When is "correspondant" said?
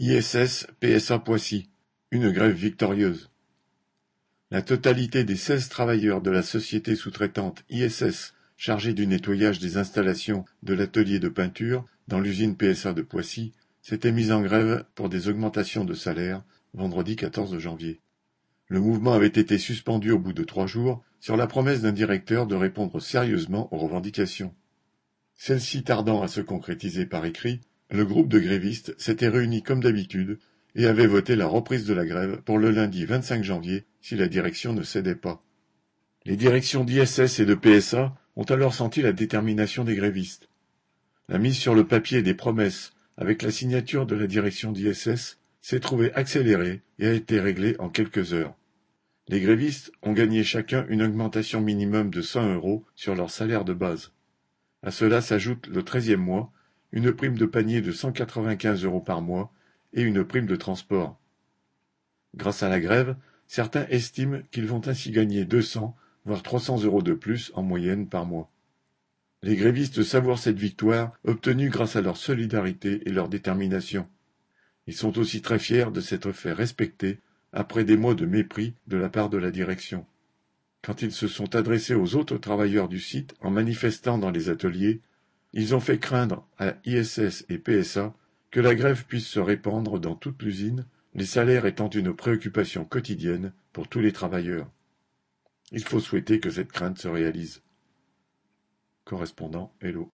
99.04-99.72